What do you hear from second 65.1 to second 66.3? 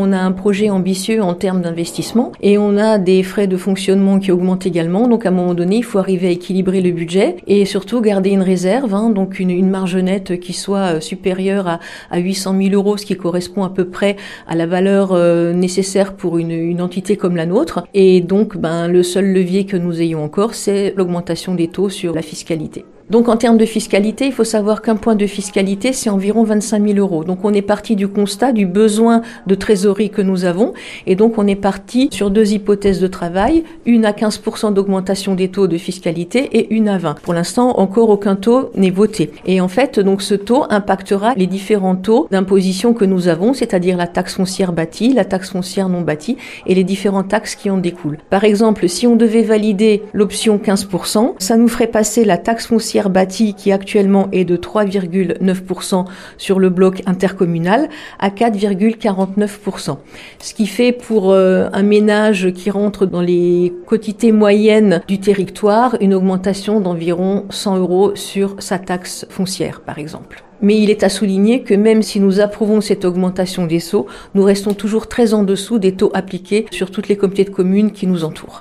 territoire une